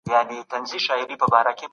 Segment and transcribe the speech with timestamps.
[0.05, 1.67] ټولنپوهنه د فرد شناخت پراخوي.